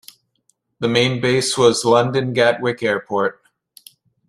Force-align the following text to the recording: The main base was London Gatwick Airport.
The 0.79 0.87
main 0.87 1.21
base 1.21 1.55
was 1.59 1.85
London 1.85 2.33
Gatwick 2.33 2.81
Airport. 2.81 3.39